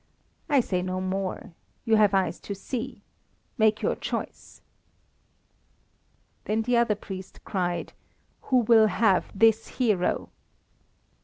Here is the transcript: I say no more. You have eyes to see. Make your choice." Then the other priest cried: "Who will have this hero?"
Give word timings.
I 0.49 0.61
say 0.61 0.81
no 0.81 0.99
more. 0.99 1.53
You 1.85 1.95
have 1.97 2.15
eyes 2.15 2.39
to 2.39 2.55
see. 2.55 3.03
Make 3.59 3.83
your 3.83 3.95
choice." 3.95 4.63
Then 6.45 6.63
the 6.63 6.75
other 6.75 6.95
priest 6.95 7.43
cried: 7.45 7.93
"Who 8.49 8.61
will 8.61 8.87
have 8.87 9.31
this 9.37 9.67
hero?" 9.77 10.29